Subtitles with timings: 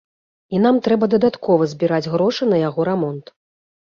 [0.55, 3.25] І там трэба дадаткова збіраць грошы на яго рамонт.